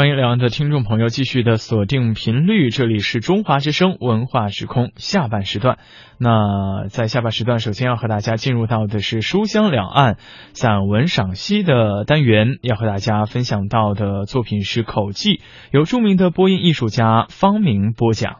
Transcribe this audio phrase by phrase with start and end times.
[0.00, 5.76] 欢迎两岸的听众朋友继续的锁定频率，这里是中华之声文化时空下半时段。
[6.16, 10.16] 那在下半时段，首先要和大家进入到的是书香两岸
[10.54, 15.32] 散文赏析的单元，要和大家分享到的作品是《口技》，
[15.70, 18.38] 由著名的播音艺术家方明播讲。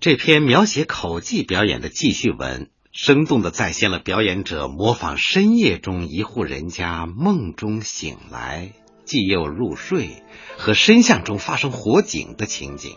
[0.00, 8.72] 这篇描写口技表演的记叙文，生动的再现了表演者模仿深夜中一户人家梦中醒来。
[9.10, 10.22] 既又入睡
[10.56, 12.94] 和身相中发生火警的情景，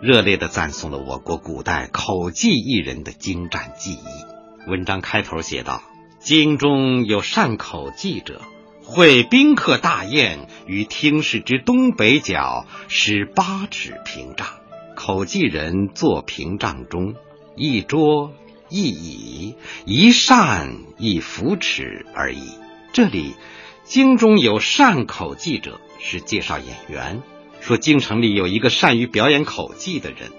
[0.00, 3.98] 热烈的赞颂了我国古代口技艺人的精湛技艺。
[4.66, 5.82] 文章开头写道
[6.20, 8.40] ：“京中有善口技者，
[8.82, 14.48] 会宾客大宴于厅室之东北角，施八尺屏障。
[14.96, 17.14] 口技人坐屏障中，
[17.56, 18.32] 一桌
[18.70, 22.52] 一椅，一扇一扶持而已。”
[22.94, 23.34] 这里。
[23.84, 27.22] 京中有善口技者，是介绍演员。
[27.60, 30.30] 说京城里有一个善于表演口技的人。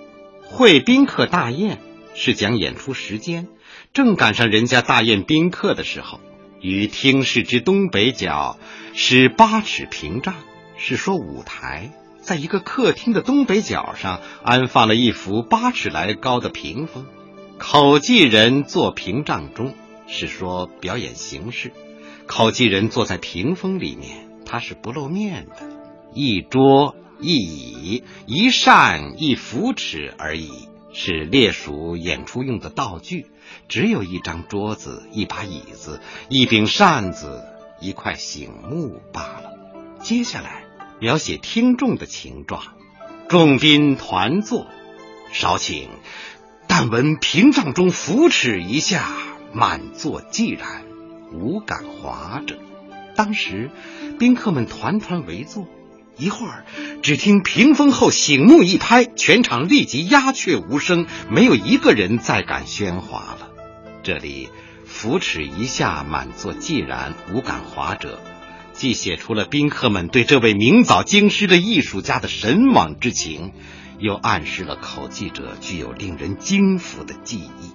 [0.41, 1.79] 会宾客大宴
[2.15, 3.47] 是讲演出时间，
[3.93, 6.19] 正赶上人家大宴宾客的时候。
[6.61, 8.57] 于厅室之东北角
[8.93, 10.35] 是八尺屏障，
[10.77, 17.05] 是说舞台在一个客厅的东北角上安放了一幅八尺来高的屏风。
[17.57, 19.75] 口技人坐屏障中，
[20.07, 21.73] 是说表演形式。
[22.27, 25.69] 口技人坐在屏风里面，他是不露面的。
[26.13, 30.49] 一桌一椅一扇一扶持而已，
[30.93, 33.27] 是列属演出用的道具。
[33.67, 37.43] 只有一张桌子、一把椅子、一柄扇子、
[37.79, 39.53] 一块醒木罢了。
[40.01, 40.63] 接下来
[40.99, 42.63] 描写听众的情状：
[43.27, 44.67] 众宾团坐，
[45.31, 45.87] 少顷，
[46.67, 49.11] 但闻屏障中扶持一下，
[49.53, 50.92] 满座寂然。
[51.33, 52.57] 无敢滑者。
[53.15, 53.69] 当时
[54.19, 55.67] 宾客们团团围坐，
[56.17, 56.65] 一会儿
[57.01, 63.49] 只听屏风后醒目一拍，全场立即鸦雀无声，没有一个人再敢喧哗了。
[64.03, 64.49] 这里
[64.85, 68.19] 扶持一下，满座寂然，无敢滑者，
[68.73, 73.51] 既写出了宾客们对这位名噪京师的艺术家的神往之情，
[73.99, 77.71] 又暗示了口技者具有令人惊服的技艺，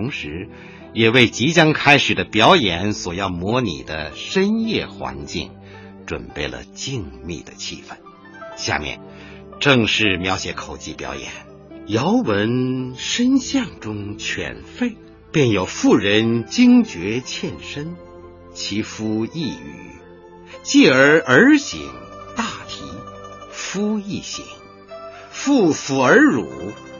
[0.00, 0.48] 同时。
[0.92, 5.52] 也为即将开始的表演所要模拟的深夜环境
[6.04, 7.94] 准备了静谧的气氛。
[8.56, 9.00] 下面
[9.60, 11.30] 正式描写口技表演。
[11.86, 14.96] 遥闻深巷中犬吠，
[15.30, 17.94] 便有妇人惊觉欠身，
[18.52, 19.92] 其夫一语，
[20.64, 21.80] 继而耳醒，
[22.36, 22.82] 大啼。
[23.52, 24.44] 夫亦醒，
[25.30, 26.48] 妇抚而乳，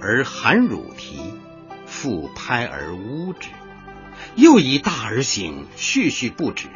[0.01, 1.19] 而含乳啼，
[2.01, 3.51] 复拍而呜之。
[4.35, 6.69] 又以大而醒，絮絮不止。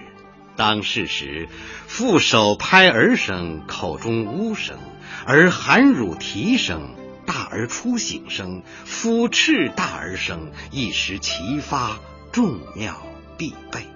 [0.55, 1.49] 当是时，
[1.87, 4.79] 复手拍儿声，口中呜声，
[5.25, 11.99] 而含乳啼声，大而初醒声，夫赤大而声，一时齐发，
[12.31, 13.03] 众妙
[13.39, 13.87] 必备。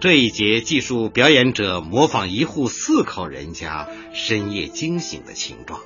[0.00, 5.80] 这一节记述表演者模仿一户四口人家深夜惊醒的情状，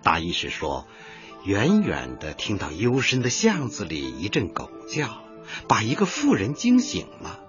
[0.00, 0.86] 大意是说，
[1.44, 5.22] 远远的听到幽深的巷子里一阵狗叫。
[5.68, 7.40] 把一个妇人惊醒了，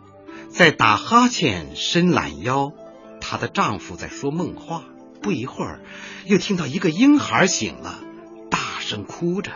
[0.50, 2.74] 在打哈欠、伸懒腰。
[3.22, 4.84] 她的丈夫在说梦话。
[5.22, 5.80] 不一会儿，
[6.26, 8.02] 又听到一个婴孩醒了，
[8.50, 9.54] 大声哭着。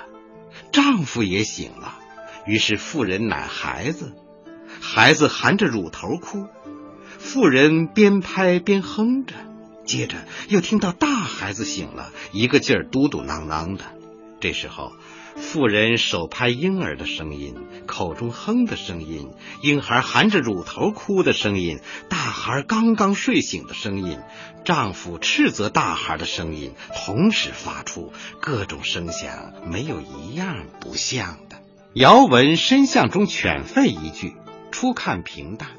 [0.72, 1.98] 丈夫也醒了，
[2.46, 4.14] 于是妇人奶孩子，
[4.80, 6.46] 孩子含着乳头哭。
[7.18, 9.34] 妇人边拍边哼着。
[9.84, 10.16] 接着
[10.48, 13.97] 又听到大孩子醒了，一个劲儿嘟嘟囔囔的。
[14.40, 14.94] 这时候。
[15.40, 17.54] 妇人手拍婴儿的声音，
[17.86, 19.30] 口中哼的声音，
[19.62, 24.18] 婴孩含着乳头哭的声音，大孩刚刚睡醒的声音，
[24.66, 26.74] 丈夫斥责大孩的声音，
[27.06, 28.12] 同时发出，
[28.42, 31.58] 各种声响没有一样不像的。
[31.94, 34.34] 遥闻深巷中犬吠一句，
[34.72, 35.70] 初看平淡，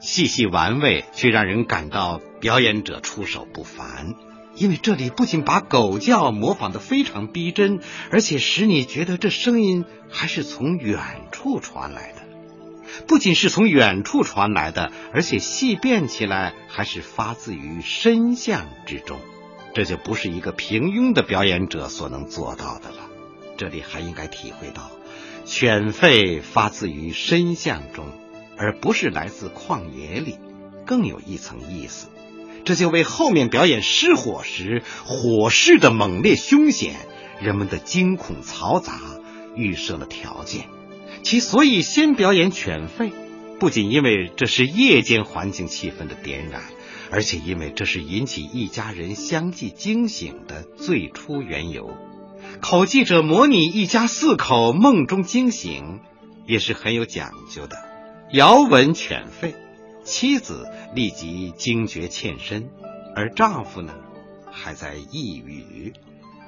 [0.00, 4.14] 细细玩味，却让人感到表演者出手不凡。
[4.54, 7.80] 因为这里不仅把狗叫模仿的非常逼真，
[8.10, 11.00] 而且使你觉得这声音还是从远
[11.32, 12.22] 处传来的。
[13.06, 19.18] 不仅是从远处传来的，而且细辨起来还是发自于深巷之中。
[19.74, 23.08] 这就不是一个平庸的表演者所能做到的了。
[23.56, 24.90] 这里还应该体会到，
[25.46, 28.04] 犬吠发自于深巷中，
[28.58, 30.38] 而不是来自旷野里，
[30.84, 32.08] 更有一层意思。
[32.64, 36.94] 这就为后面表演失火时火势的猛烈凶险、
[37.40, 39.00] 人们的惊恐嘈杂
[39.56, 40.66] 预设了条件。
[41.22, 43.12] 其所以先表演犬吠，
[43.58, 46.62] 不仅因为这是夜间环境气氛的点染，
[47.10, 51.96] 而且因为这是引起一家人相继惊醒的最初缘由。
[52.60, 56.00] 口技者模拟一家四口梦中惊醒，
[56.46, 57.76] 也是很有讲究的。
[58.32, 59.54] 遥闻犬吠，
[60.02, 62.68] 妻子立即惊觉欠身，
[63.14, 63.94] 而丈夫呢，
[64.50, 65.92] 还在呓语。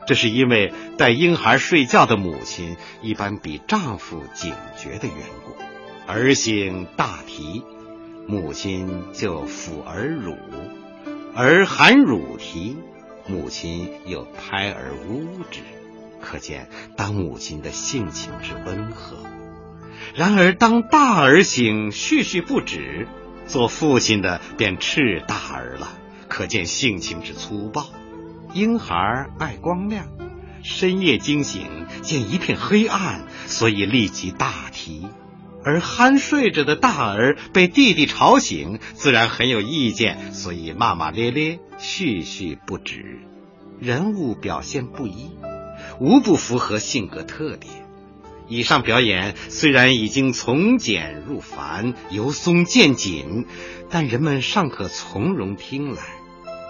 [0.06, 5.16] 这是因为带婴孩睡觉的母亲一般比丈夫警觉的缘
[5.46, 5.54] 故。
[6.06, 7.62] 儿醒大啼，
[8.26, 10.34] 母亲就抚儿乳；
[11.34, 12.76] 儿含乳啼，
[13.26, 15.60] 母亲又拍而呜之。
[16.20, 19.16] 可见当母亲的性情之温和。
[20.14, 23.08] 然而当大儿醒，絮絮不止，
[23.46, 25.88] 做父亲的便斥大儿了，
[26.28, 27.88] 可见性情之粗暴。
[28.52, 30.06] 婴孩爱光亮，
[30.62, 31.66] 深夜惊醒，
[32.02, 35.08] 见一片黑暗，所以立即大啼；
[35.64, 43.18] 而酣睡着的大儿被弟弟吵醒，自然很有意见，所以骂骂咧咧，絮絮不止。
[43.80, 45.30] 人物表现不一。
[46.00, 47.83] 无不符合性格特点。
[48.48, 53.46] 以上表演虽然已经从简入繁，由松渐紧，
[53.90, 56.02] 但人们尚可从容听来。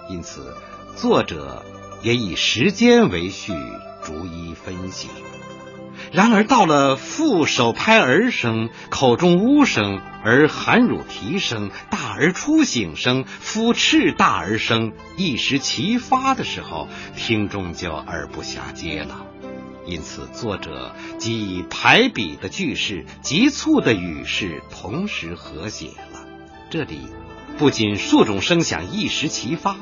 [0.09, 0.55] 因此，
[0.95, 1.65] 作者
[2.03, 3.53] 也以时间为序，
[4.05, 5.09] 逐一分析。
[6.13, 19.27] 然而到了父手拍儿声，口中呜声，而含乳啼声，大儿初醒声，夫斥大儿声，一时齐发的时候，听众就耳不暇接了。
[19.87, 26.27] 因此，作者即以排比的句式、急促的语势同时合写了。
[26.71, 27.01] 这里
[27.59, 29.77] 不仅数种声响一时齐发，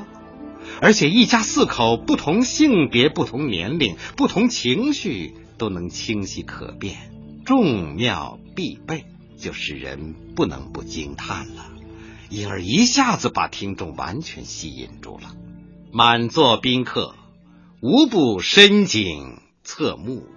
[0.81, 5.35] 而且一家四口不同性别、不同年龄、不同情绪。
[5.55, 6.97] 都能清晰可辨，
[7.45, 9.05] 众妙必备，
[9.37, 11.67] 就使人不能不惊叹了，
[12.27, 15.35] 因而一下子把听众完全吸引住了。
[15.91, 17.13] 满座宾客
[17.81, 20.27] 无不深景侧目，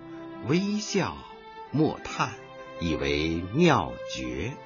[0.47, 1.17] 微笑
[1.73, 2.33] 默叹，
[2.81, 4.57] 以为妙绝。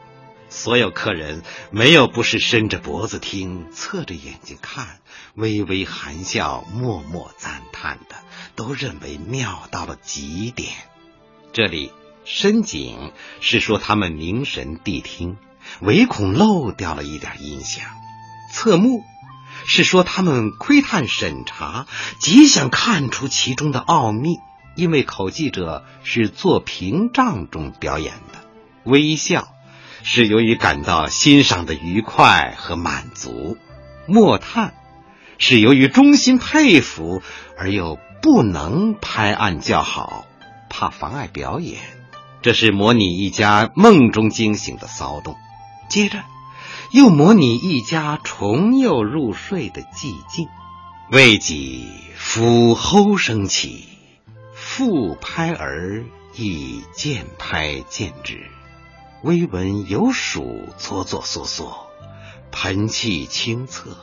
[0.51, 5.01] 所有客人没有不是伸着脖子听，侧着眼睛看，
[5.35, 8.17] 微微含笑，默默赞叹的，
[8.55, 10.73] 都认为妙到了极点。
[11.53, 11.93] 这里
[12.25, 15.39] 深井是说他们凝神谛听，
[15.81, 17.87] 唯恐漏掉了一点音响；
[18.53, 19.05] 侧目
[19.67, 21.87] 是说他们窥探审查，
[22.19, 24.39] 极想看出其中的奥秘，
[24.81, 28.41] 因为口技者是做屏障中表演的。
[28.85, 29.49] 微笑。
[30.03, 33.59] 是由于感到欣赏的愉快和满足，
[34.07, 34.73] 默叹
[35.37, 37.21] 是由于衷心佩服
[37.59, 40.25] 而又不能拍案叫好，
[40.71, 41.81] 怕妨碍表演。
[42.41, 45.37] 这是模拟一家梦中惊醒的骚动，
[45.91, 46.25] 接着
[46.93, 50.49] 又模拟一家重又入睡的寂静。
[51.13, 51.87] 未几，
[52.17, 53.90] 夫吼声起，
[54.73, 58.47] 复拍儿亦渐拍渐止。
[59.25, 61.75] 微闻有鼠搓搓嗦嗦，
[62.53, 63.97] 盆气清澈，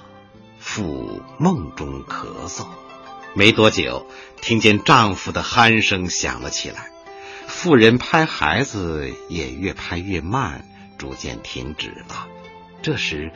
[0.60, 2.68] 复梦中咳嗽。
[3.34, 4.08] 没多久，
[4.42, 6.92] 听见丈夫的鼾声响了起来，
[7.48, 10.68] 妇人拍孩子也越拍越慢，
[10.98, 12.28] 逐渐停止了。
[12.81, 13.31] 这时，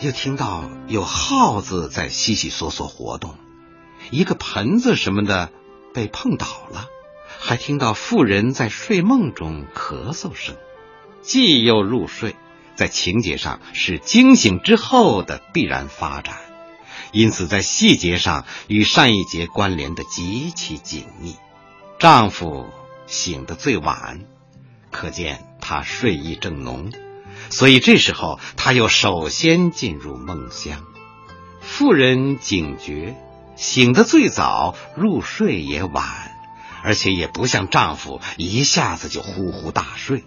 [0.00, 3.36] 又听到有耗子在悉悉索索活动，
[4.10, 5.52] 一个盆子什么的
[5.94, 6.88] 被碰倒了，
[7.38, 10.56] 还听到妇人在睡梦中咳嗽声。
[11.22, 12.34] 既又入睡，
[12.74, 16.36] 在情节上是惊醒之后的必然发展，
[17.12, 21.36] 因此在细节上与上一节关联的极其紧密。
[21.98, 22.66] 丈夫
[23.06, 24.24] 醒得最晚，
[24.90, 26.90] 可见他睡意正浓，
[27.50, 30.84] 所以这时候他又首先进入梦乡。
[31.60, 33.14] 妇人警觉，
[33.56, 36.04] 醒得最早，入睡也晚，
[36.82, 40.24] 而且也不像丈夫一下子就呼呼大睡。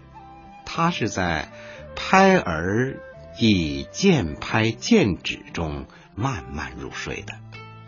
[0.65, 1.51] 他是在
[1.95, 2.99] 拍儿
[3.39, 7.33] 以渐拍渐止中慢慢入睡的。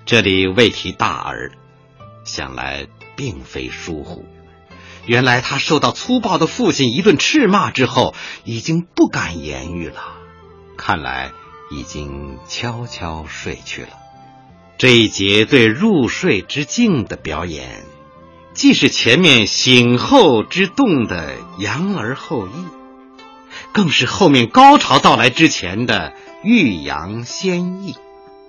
[0.06, 1.52] 这里未提大儿，
[2.24, 4.26] 想来并非疏忽。
[5.06, 8.14] 原来他受到粗暴的父亲一顿斥骂之后，
[8.44, 10.02] 已经不敢言语了。
[10.78, 11.32] 看来
[11.72, 13.97] 已经悄悄睡去了。
[14.78, 17.84] 这一节对入睡之境的表演，
[18.54, 22.52] 既是前面醒后之动的扬而后抑。
[23.74, 27.96] 更是后面高潮到来之前的欲扬先抑，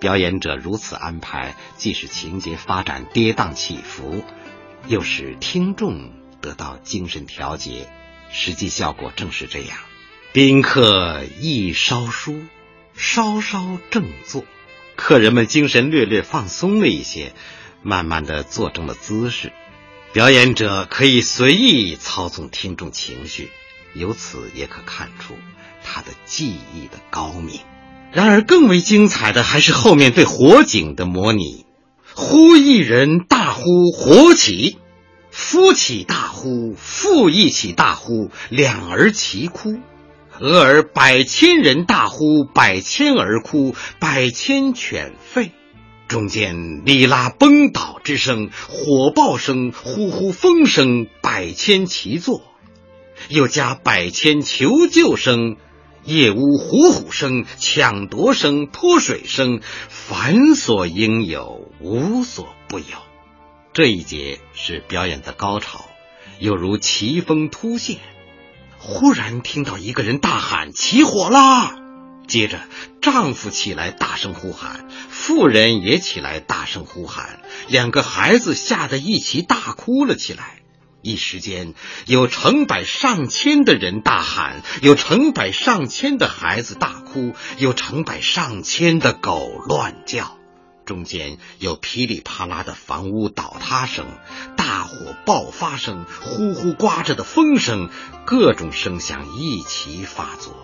[0.00, 4.22] 表演者如此安排，既使情节发展跌宕起伏，
[4.86, 7.88] 又使听众得到精神调节。
[8.30, 9.78] 实际效果正是这样。
[10.34, 12.42] 宾客一稍疏，
[12.94, 14.44] 稍稍正坐，
[14.98, 17.32] 客人们精神略略放松了一些，
[17.82, 19.52] 慢慢的坐正了姿势。
[20.12, 23.48] 表演者可以随意操纵听众情绪，
[23.94, 25.34] 由此也可看出
[25.84, 27.60] 他的技艺的高明。
[28.10, 31.64] 然而，更为精彩的还是后面对火警的模拟。
[32.14, 34.78] 忽一人大呼：“火起！”
[35.30, 39.78] 夫起大呼，妇亦起大呼，两儿齐哭。
[40.40, 45.50] 俄而百千人大呼，百千儿哭，百千犬吠。
[46.06, 52.42] 中间里拉崩倒之声，火爆声，呼呼风声，百千齐作，
[53.28, 55.56] 又加百千求救声，
[56.04, 62.84] 夜呜虎虎声，抢夺声，泼水声，凡所应有，无所不有。
[63.72, 65.84] 这一节是表演的高潮，
[66.38, 67.98] 又如奇峰突现。
[68.78, 71.76] 忽然听到一个人大喊：“起火啦！”
[72.28, 72.60] 接着，
[73.00, 80.60] 丈夫起来大声呼喊，妇人也起来大声呼喊，两个孩子吓得一起大哭了起来。
[81.00, 81.74] 一时间，
[82.06, 90.37] 有成百上千的人大喊，有成百上千的孩子大哭，有成百上千的狗乱叫。
[90.88, 94.06] 中间有噼里啪啦的房屋倒塌声、
[94.56, 97.90] 大火爆发声、呼呼刮着的风声，
[98.24, 100.56] 各种声响一齐发作。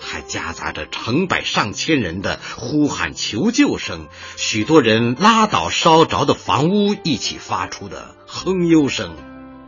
[0.00, 9.14] 还夹杂着成百上千人的呼喊求救声，许多人拉倒烧着的房屋一起发出的哼悠声、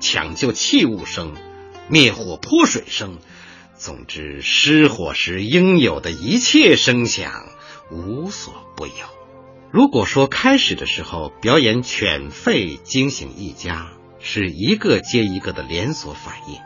[0.00, 1.34] 抢救器物声、
[1.88, 3.18] 灭火泼水声，
[3.76, 7.46] 总之失火时应有的一切声响
[7.90, 9.17] 无所不有。
[9.70, 16.58] 如果说开始的时候表演犬吠惊醒一家，是一个接一个的连锁反应。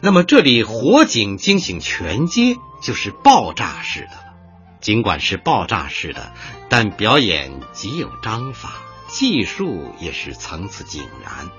[0.00, 4.24] 那么这里火警惊醒全街，就是爆炸式的了。
[4.80, 6.32] 尽管是爆炸式的，
[6.68, 8.74] 但表演极有章法，
[9.08, 11.50] 技术也是层次井然。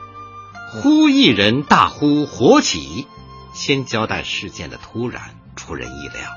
[0.71, 3.07] 忽一人大呼火起，
[3.53, 6.31] 先交代事件的突然出人意料，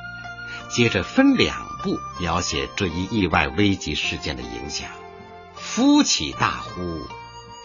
[0.73, 4.89] 接着分两步描写这一意外危急事件的影响。
[5.55, 7.07] 夫起大呼，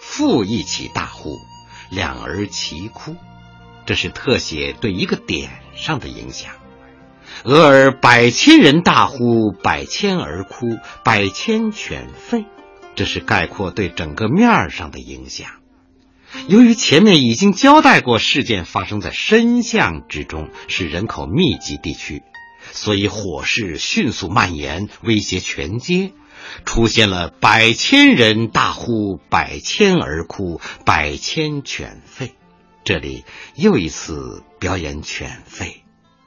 [0.02, 1.38] 妇一起大呼，
[1.90, 3.16] 两儿齐哭。
[3.86, 6.52] 这是特写对一个点上的影响。
[7.44, 12.46] 俄而百千人大呼，百千儿哭，百千犬吠，
[12.96, 15.48] 这是概括对整个面上的影响。
[16.48, 22.22] 由于前面已经交代过，事件发生在深巷之中，是人口密集地区，
[22.78, 26.14] 所以火势迅速蔓延，威胁全街，
[26.64, 32.34] 出现了百千人大呼，百千儿哭，百千犬吠。
[32.84, 35.78] 这里又一次表演犬吠，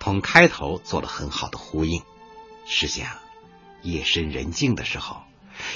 [0.00, 2.02] 同开头做了很好的呼应。
[2.66, 3.07] 试想，
[3.83, 5.19] 夜深人静的时候，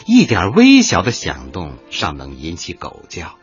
[0.07, 3.37] 一点微小的响动尚能引起狗叫，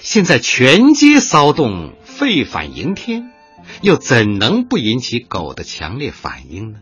[0.00, 3.30] 现在全街骚动，沸反盈天，
[3.80, 6.78] 又怎能不引起狗的强烈反应呢？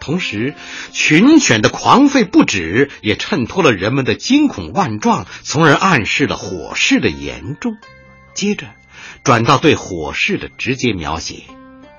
[0.00, 0.54] 同时，
[0.92, 7.76] 群犬的狂吠不止，也衬托了人们的惊恐万状，从而暗示了火势的严重。
[8.34, 8.66] 接着。
[9.22, 11.44] 转到对火势的直接描写，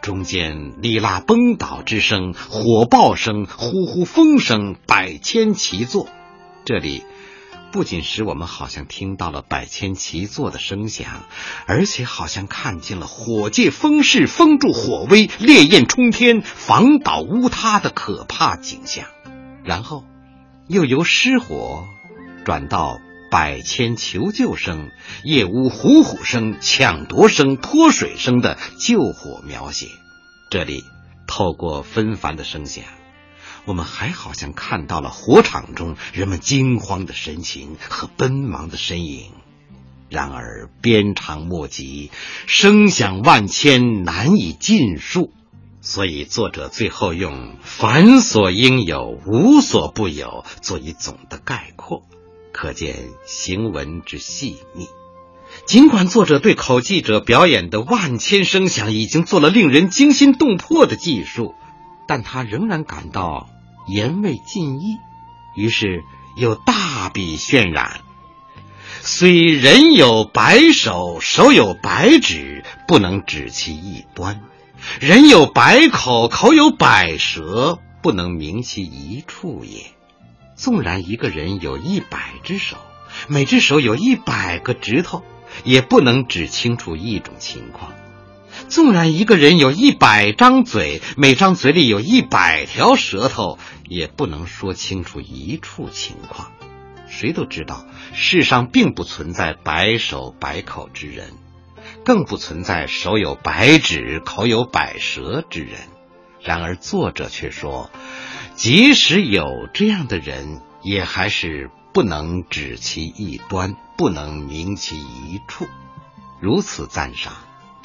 [0.02, 6.08] 中间哩啦崩倒之声、火爆声、呼呼风声，百千齐作。
[6.66, 7.04] 这里
[7.76, 11.26] 不仅使我们好像听到了百千齐作的声响，
[11.68, 19.04] 而且好像看见了火借风势、风助火威、烈焰冲天、房倒屋塌的可怕景象。
[19.66, 20.06] 然后
[20.70, 21.84] 又由失火
[22.46, 22.98] 转到。
[23.32, 24.92] 百千求救声、
[25.24, 29.88] 夜屋虎虎声、抢夺声、泼水声的救火描写，
[30.50, 30.86] 这里
[31.28, 32.86] 透过纷繁的声响，
[33.66, 39.32] 我们还好像看到了火场中人们惊慌的神情和奔忙的身影。
[40.08, 42.12] 然而鞭长莫及，
[42.46, 45.32] 声响万千，难以尽数，
[45.82, 52.04] 所以作者最后用“凡所应有，无所不有”作以总的概括。
[52.54, 52.96] 可见
[53.26, 54.88] 行文之细腻。
[55.66, 61.56] 尽管作者对口技者表演的万千声响已经做了令人惊心动魄的技术，
[62.08, 63.50] 但他仍然感到
[63.88, 64.98] 言未尽意，
[65.56, 66.04] 于是
[66.36, 68.02] 又大笔渲染。
[69.02, 74.40] 虽人有白手，手有白指，不能指其一端；
[75.00, 79.92] 人有百口，口有百舌，不能明其一处也。
[80.56, 82.78] 纵然一个人有一百只手，
[83.28, 85.24] 每只手有一百个指头，
[85.64, 87.92] 也不能指清楚一种情况。
[88.68, 93.58] 纵然一个人有一百张嘴，每张嘴里有一百条舌头，
[93.88, 96.52] 也不能说清楚一处情况。
[97.08, 101.34] 谁都知道，世上并不存在百手百口之人，
[102.04, 105.78] 更不存在手有百指、口有百舌之人。
[106.42, 107.90] 然而作者却说，
[108.56, 115.66] 即使有这样的人，也还是不能指其一端，不能明其一处。
[116.42, 117.34] 如此赞赏，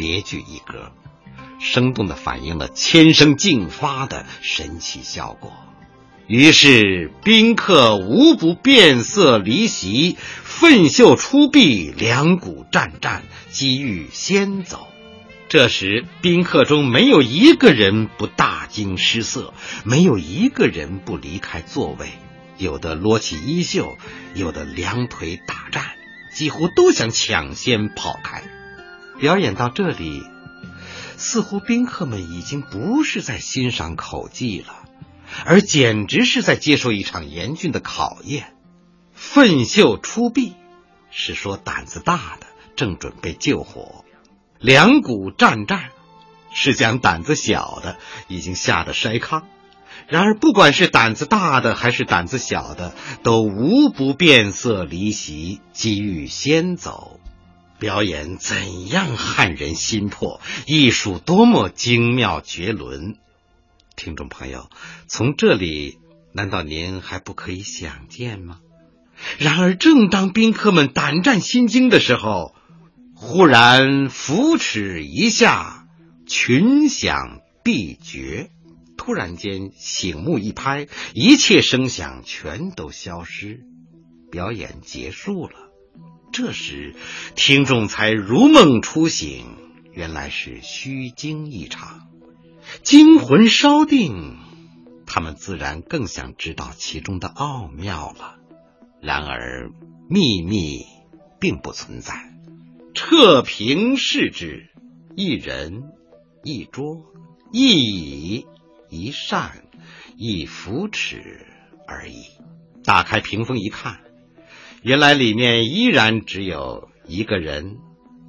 [0.01, 0.93] 别具一格，
[1.61, 5.53] 生动的反映了千声竞发的神奇效果。
[6.27, 14.89] 于是宾客无不变色离席，奋袖出臂，两股战战，机遇先走。
[15.51, 19.53] 这时，宾客中没有一个人不大惊失色，
[19.85, 22.09] 没有一个人不离开座位，
[22.57, 23.99] 有的撸起衣袖，
[24.35, 25.85] 有的两腿打颤，
[26.33, 28.45] 几乎都想抢先跑开。
[29.21, 30.25] 表演到这里，
[31.19, 34.75] 似乎宾客们已经不是在欣赏口技了，
[35.45, 38.55] 而简直是在接受一场严峻的考验。
[39.13, 40.55] 奋袖出臂，
[41.11, 42.47] 是说胆子大的
[42.77, 44.07] 正准备救火。
[44.59, 45.91] 两股战战，
[46.55, 49.47] 是讲胆子小的已经吓得筛糠。
[50.09, 57.21] 然而，不管是胆子大的还是胆子小的，都无不变色离席，机遇先走。
[57.81, 63.17] 表演怎样撼人心魄，艺术多么精妙绝伦。
[63.97, 64.69] 听众朋友，
[65.09, 65.99] 从这里，
[66.33, 68.61] 难道您还不可以想见吗？
[69.39, 72.55] 然而，正当宾客们胆战心惊的时候，
[73.15, 75.87] 忽然扶持一下，
[76.27, 78.51] 群响毕绝。
[78.99, 83.63] 突然间，醒目一拍，一切声响全都消失，
[84.31, 85.70] 表演结束了。
[86.33, 86.95] 这时，
[87.35, 89.47] 听众才如梦初醒，
[89.93, 92.09] 原来是虚惊一场。
[92.83, 94.37] 惊魂稍定，
[95.07, 98.37] 他们自然更想知道其中的奥妙了。
[99.01, 99.71] 然而，
[100.09, 100.85] 秘密
[101.41, 102.33] 并不存在。
[102.95, 104.71] 测评视之，
[105.17, 105.83] 一人
[106.45, 107.07] 一桌
[107.51, 108.47] 一椅
[108.89, 109.65] 一扇
[110.17, 111.47] 一扶持
[111.87, 112.25] 而已。
[112.85, 114.01] 打开屏风一看，
[114.83, 117.79] 原来里面依然只有一个人、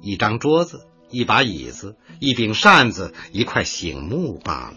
[0.02, 4.76] 一张桌子、一把椅子、一柄扇子、一块醒木罢了。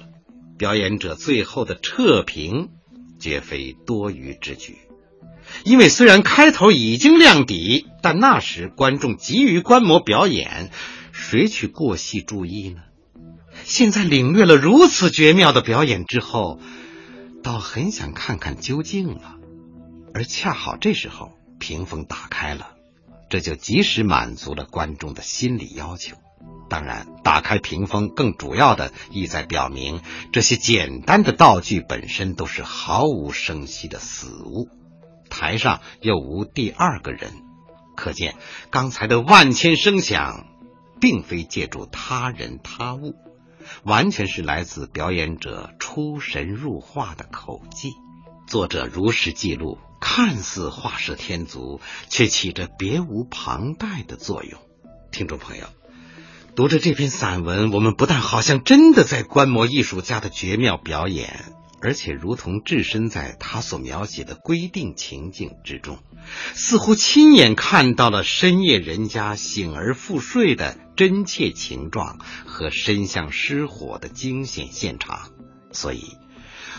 [0.57, 2.69] 表演者最后的撤评，
[3.19, 4.77] 绝非多余之举。
[5.65, 10.71] 因为虽然开头已经亮底，但那时观众急于观摩表演，
[11.11, 12.81] 谁去过细注意呢？
[13.65, 16.59] 现在领略了如此绝妙的表演之后，
[17.43, 19.35] 倒很想看看究竟了。
[20.13, 22.71] 而恰好这时候屏风打开了，
[23.29, 26.15] 这就及时满足了观众的心理要求。
[26.69, 34.69] 当然，打开屏风更主要的意在表明，这些简单的道具本身都是毫无声息的死物。
[35.29, 37.31] 台上又无第二个人，
[37.95, 38.35] 可见
[38.69, 40.45] 刚才的万千声响，
[40.99, 43.15] 并非借助他人他物，
[43.83, 47.91] 完全是来自表演者出神入化的口技。
[48.47, 54.61] 作者如实记录，看似画蛇添足，却起着别无旁贷的作用。
[55.11, 55.65] 听众朋友，
[56.55, 61.45] 读着这篇散文，我们不但好像真的在观摩艺术家的绝妙表演。
[61.81, 65.97] 而且，如同置身在他所描写的规定情境之中，
[66.53, 75.31] 似乎亲眼看到了深夜人家醒而复睡的真切情状和身向失火的惊险现场。
[75.71, 76.15] 所以，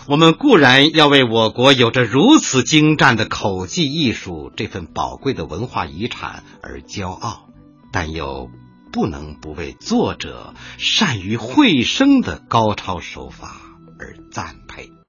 [0.08, 7.48] 我们固然要为我国有着如此精湛的口技艺术这份宝贵的文化遗产而骄傲，
[7.92, 8.48] 但又
[8.92, 13.56] 不能不为作者善于绘声的高超手法
[13.98, 14.95] 而赞佩。